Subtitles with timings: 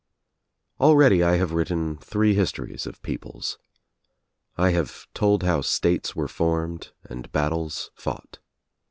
[0.79, 3.59] Already I have written three histories of peoples.
[4.57, 8.39] I have told how states were formed and battles fought.